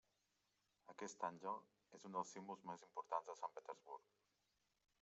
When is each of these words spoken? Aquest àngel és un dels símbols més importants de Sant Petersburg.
Aquest 0.93 1.25
àngel 1.27 1.59
és 1.97 2.07
un 2.09 2.17
dels 2.19 2.33
símbols 2.37 2.65
més 2.71 2.87
importants 2.89 3.29
de 3.31 3.39
Sant 3.43 3.57
Petersburg. 3.59 4.11